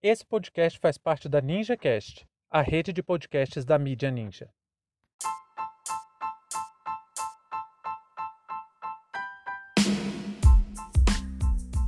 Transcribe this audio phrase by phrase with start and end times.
[0.00, 4.48] Esse podcast faz parte da NinjaCast, a rede de podcasts da mídia Ninja.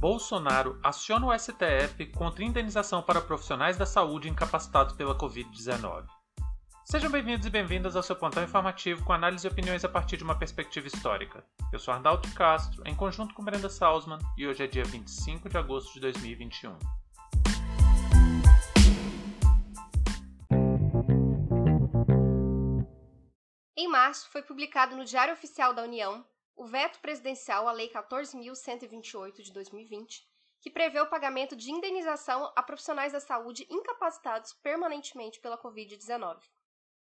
[0.00, 6.04] Bolsonaro aciona o STF contra indenização para profissionais da saúde incapacitados pela Covid-19.
[6.84, 10.24] Sejam bem-vindos e bem-vindas ao seu plantão informativo com análise e opiniões a partir de
[10.24, 11.44] uma perspectiva histórica.
[11.72, 15.56] Eu sou Arnaldo Castro, em conjunto com Brenda Salzman, e hoje é dia 25 de
[15.56, 16.76] agosto de 2021.
[23.90, 29.52] Março, foi publicado no Diário Oficial da União o veto presidencial à Lei 14.128 de
[29.52, 30.28] 2020,
[30.60, 36.38] que prevê o pagamento de indenização a profissionais da saúde incapacitados permanentemente pela Covid-19.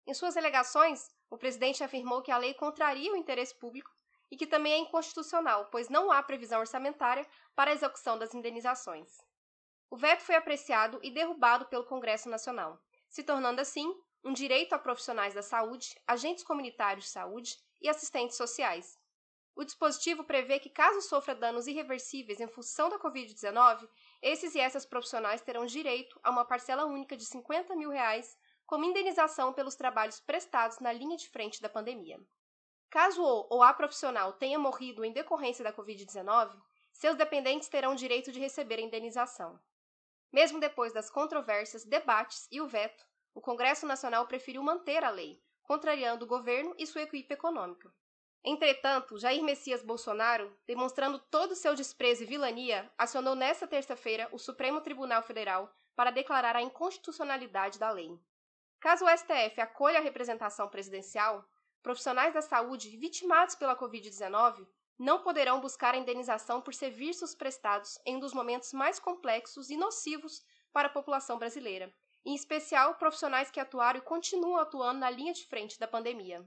[0.08, 3.92] Em suas alegações, o presidente afirmou que a lei contraria o interesse público
[4.32, 9.18] e que também é inconstitucional, pois não há previsão orçamentária para a execução das indenizações.
[9.90, 14.80] O veto foi apreciado e derrubado pelo Congresso Nacional, se tornando assim um direito a
[14.80, 18.98] profissionais da saúde, agentes comunitários de saúde e assistentes sociais.
[19.56, 23.90] O dispositivo prevê que, caso sofra danos irreversíveis em função da Covid-19,
[24.22, 28.86] esses e essas profissionais terão direito a uma parcela única de 50 mil reais como
[28.86, 32.20] indenização pelos trabalhos prestados na linha de frente da pandemia.
[32.90, 36.56] Caso o ou a profissional tenha morrido em decorrência da Covid-19,
[36.92, 39.60] seus dependentes terão direito de receber a indenização.
[40.32, 45.42] Mesmo depois das controvérsias, debates e o veto, o Congresso Nacional preferiu manter a lei,
[45.62, 47.94] contrariando o governo e sua equipe econômica.
[48.44, 54.40] Entretanto, Jair Messias Bolsonaro, demonstrando todo o seu desprezo e vilania, acionou nesta terça-feira o
[54.40, 58.18] Supremo Tribunal Federal para declarar a inconstitucionalidade da lei.
[58.80, 61.46] Caso o STF acolha a representação presidencial,
[61.84, 64.66] profissionais da saúde vitimados pela Covid-19
[64.98, 69.78] não poderão buscar a indenização por serviços prestados em um dos momentos mais complexos e
[69.78, 70.44] nocivos
[70.74, 71.94] para a população brasileira,
[72.26, 76.46] em especial profissionais que atuaram e continuam atuando na linha de frente da pandemia.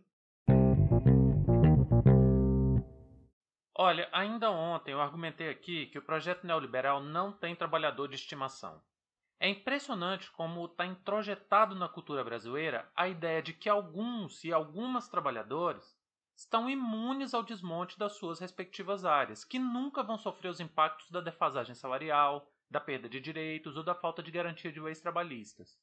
[3.75, 8.81] Olha, ainda ontem eu argumentei aqui que o projeto neoliberal não tem trabalhador de estimação.
[9.41, 15.09] É impressionante como está introjetado na cultura brasileira a ideia de que alguns e algumas
[15.09, 15.99] trabalhadores
[16.37, 21.21] estão imunes ao desmonte das suas respectivas áreas, que nunca vão sofrer os impactos da
[21.21, 25.79] defasagem salarial, da perda de direitos ou da falta de garantia de leis trabalhistas.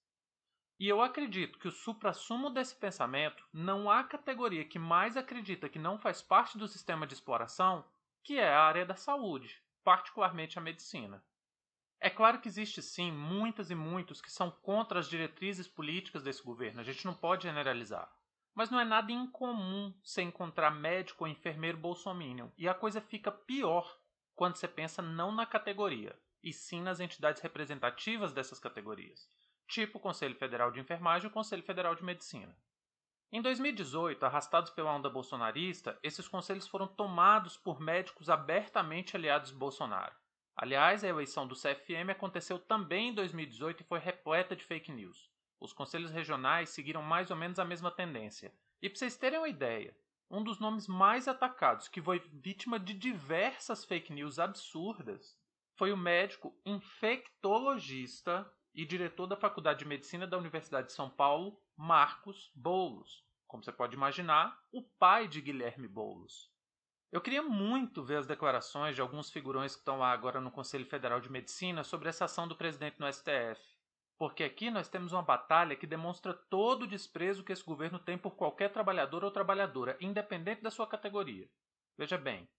[0.80, 5.78] E eu acredito que o suprassumo desse pensamento não há categoria que mais acredita que
[5.78, 7.86] não faz parte do sistema de exploração,
[8.24, 11.24] que é a área da saúde, particularmente a medicina.
[12.00, 16.42] É claro que existe sim muitas e muitos que são contra as diretrizes políticas desse
[16.42, 18.10] governo, a gente não pode generalizar.
[18.56, 23.32] Mas não é nada incomum você encontrar médico ou enfermeiro bolsominion, e a coisa fica
[23.32, 24.00] pior
[24.34, 29.30] quando você pensa não na categoria, e sim nas entidades representativas dessas categorias,
[29.68, 32.56] tipo o Conselho Federal de Enfermagem e o Conselho Federal de Medicina.
[33.32, 39.56] Em 2018, arrastados pela onda bolsonarista, esses conselhos foram tomados por médicos abertamente aliados de
[39.56, 40.16] Bolsonaro.
[40.56, 45.30] Aliás, a eleição do CFM aconteceu também em 2018 e foi repleta de fake news.
[45.60, 48.54] Os conselhos regionais seguiram mais ou menos a mesma tendência.
[48.82, 49.96] E para vocês terem uma ideia,
[50.30, 55.39] um dos nomes mais atacados, que foi vítima de diversas fake news absurdas,
[55.80, 58.46] foi o médico infectologista
[58.76, 63.26] e diretor da Faculdade de Medicina da Universidade de São Paulo, Marcos Boulos.
[63.48, 66.52] Como você pode imaginar, o pai de Guilherme Boulos.
[67.10, 70.86] Eu queria muito ver as declarações de alguns figurões que estão lá agora no Conselho
[70.86, 73.62] Federal de Medicina sobre essa ação do presidente no STF.
[74.18, 78.18] Porque aqui nós temos uma batalha que demonstra todo o desprezo que esse governo tem
[78.18, 81.50] por qualquer trabalhador ou trabalhadora, independente da sua categoria.
[81.98, 82.50] Veja bem,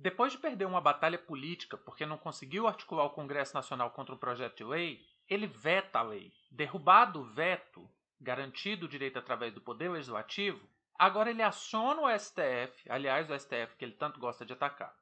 [0.00, 4.18] depois de perder uma batalha política porque não conseguiu articular o Congresso Nacional contra um
[4.18, 6.32] projeto de lei, ele veta a lei.
[6.50, 7.88] Derrubado o veto,
[8.20, 10.66] garantido o direito através do Poder Legislativo,
[10.98, 14.92] Agora ele aciona o STF, aliás, o STF que ele tanto gosta de atacar.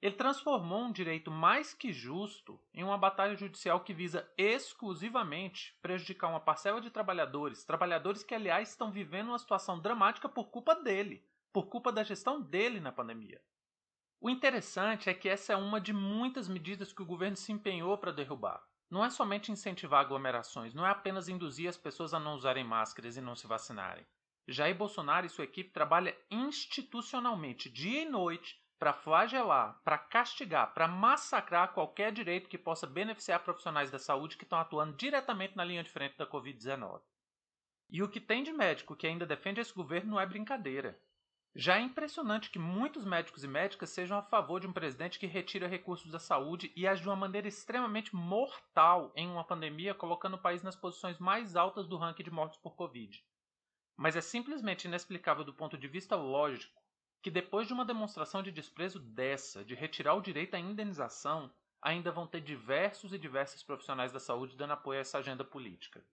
[0.00, 6.28] Ele transformou um direito mais que justo em uma batalha judicial que visa exclusivamente prejudicar
[6.28, 11.22] uma parcela de trabalhadores, trabalhadores que, aliás, estão vivendo uma situação dramática por culpa dele,
[11.52, 13.40] por culpa da gestão dele na pandemia.
[14.20, 17.96] O interessante é que essa é uma de muitas medidas que o governo se empenhou
[17.98, 18.62] para derrubar.
[18.90, 23.16] Não é somente incentivar aglomerações, não é apenas induzir as pessoas a não usarem máscaras
[23.16, 24.06] e não se vacinarem.
[24.48, 30.86] Jair Bolsonaro e sua equipe trabalham institucionalmente, dia e noite, para flagelar, para castigar, para
[30.86, 35.82] massacrar qualquer direito que possa beneficiar profissionais da saúde que estão atuando diretamente na linha
[35.82, 37.00] de frente da Covid-19.
[37.88, 41.00] E o que tem de médico que ainda defende esse governo não é brincadeira.
[41.58, 45.26] Já é impressionante que muitos médicos e médicas sejam a favor de um presidente que
[45.26, 50.34] retira recursos da saúde e age de uma maneira extremamente mortal em uma pandemia, colocando
[50.34, 53.24] o país nas posições mais altas do ranking de mortes por Covid.
[53.96, 56.78] Mas é simplesmente inexplicável do ponto de vista lógico
[57.22, 61.50] que depois de uma demonstração de desprezo dessa, de retirar o direito à indenização,
[61.80, 66.04] ainda vão ter diversos e diversos profissionais da saúde dando apoio a essa agenda política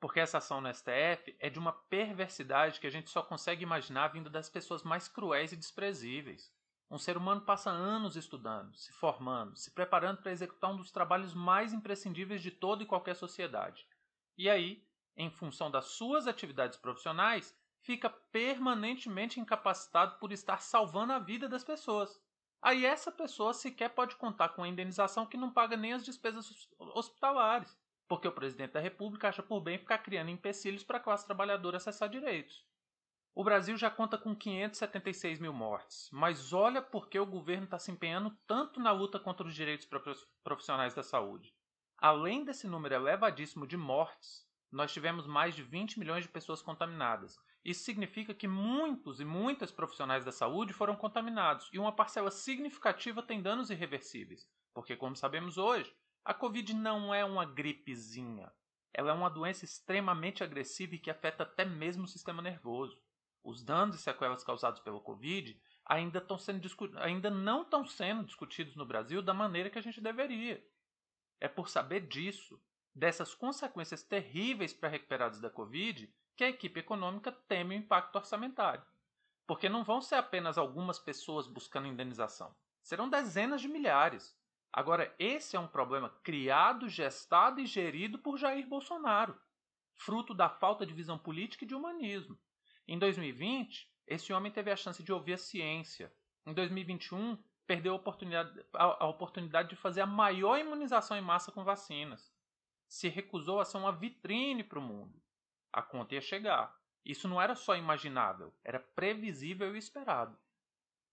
[0.00, 4.08] porque essa ação no STF é de uma perversidade que a gente só consegue imaginar
[4.08, 6.50] vindo das pessoas mais cruéis e desprezíveis.
[6.90, 11.34] Um ser humano passa anos estudando, se formando, se preparando para executar um dos trabalhos
[11.34, 13.86] mais imprescindíveis de toda e qualquer sociedade.
[14.36, 14.82] E aí,
[15.14, 21.62] em função das suas atividades profissionais, fica permanentemente incapacitado por estar salvando a vida das
[21.62, 22.18] pessoas.
[22.62, 26.68] Aí essa pessoa sequer pode contar com a indenização que não paga nem as despesas
[26.78, 27.78] hospitalares
[28.10, 31.76] porque o presidente da República acha por bem ficar criando empecilhos para a classe trabalhadora
[31.76, 32.66] acessar direitos.
[33.32, 37.78] O Brasil já conta com 576 mil mortes, mas olha por que o governo está
[37.78, 39.88] se empenhando tanto na luta contra os direitos
[40.42, 41.54] profissionais da saúde.
[41.98, 47.38] Além desse número elevadíssimo de mortes, nós tivemos mais de 20 milhões de pessoas contaminadas.
[47.64, 53.22] Isso significa que muitos e muitas profissionais da saúde foram contaminados e uma parcela significativa
[53.22, 55.94] tem danos irreversíveis, porque, como sabemos hoje,
[56.30, 58.52] a Covid não é uma gripezinha.
[58.94, 63.02] Ela é uma doença extremamente agressiva e que afeta até mesmo o sistema nervoso.
[63.42, 66.68] Os danos e sequelas causados pela Covid ainda, sendo
[66.98, 70.64] ainda não estão sendo discutidos no Brasil da maneira que a gente deveria.
[71.40, 72.62] É por saber disso,
[72.94, 78.86] dessas consequências terríveis para recuperados da Covid, que a equipe econômica teme o impacto orçamentário.
[79.48, 82.54] Porque não vão ser apenas algumas pessoas buscando indenização,
[82.84, 84.38] serão dezenas de milhares.
[84.72, 89.38] Agora, esse é um problema criado, gestado e gerido por Jair Bolsonaro,
[89.96, 92.38] fruto da falta de visão política e de humanismo.
[92.86, 96.12] Em 2020, esse homem teve a chance de ouvir a ciência.
[96.46, 97.36] Em 2021,
[97.66, 102.32] perdeu a oportunidade, a, a oportunidade de fazer a maior imunização em massa com vacinas.
[102.88, 105.20] Se recusou a ser uma vitrine para o mundo.
[105.72, 106.76] A conta ia chegar.
[107.04, 110.36] Isso não era só imaginável, era previsível e esperado.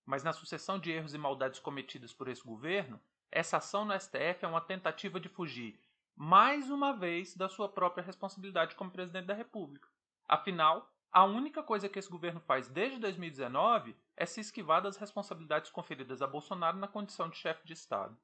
[0.06, 3.00] Mas na sucessão de erros e maldades cometidos por esse governo,
[3.32, 5.80] essa ação no STF é uma tentativa de fugir,
[6.16, 9.88] mais uma vez, da sua própria responsabilidade como presidente da República.
[10.28, 15.72] Afinal, a única coisa que esse governo faz desde 2019 é se esquivar das responsabilidades
[15.72, 18.18] conferidas a Bolsonaro na condição de chefe de Estado.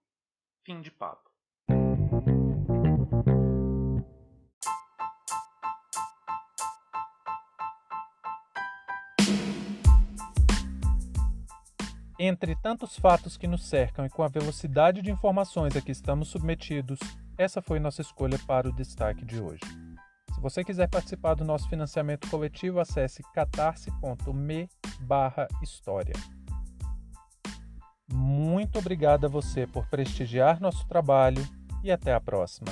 [0.63, 1.32] Fim de papo.
[12.25, 16.29] Entre tantos fatos que nos cercam e com a velocidade de informações a que estamos
[16.29, 16.97] submetidos,
[17.37, 19.59] essa foi nossa escolha para o destaque de hoje.
[20.33, 24.69] Se você quiser participar do nosso financiamento coletivo, acesse catarse.me
[25.61, 26.15] história.
[28.09, 31.45] Muito obrigado a você por prestigiar nosso trabalho
[31.83, 32.71] e até a próxima.